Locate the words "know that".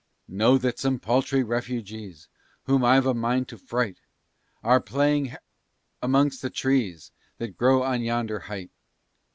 0.27-0.79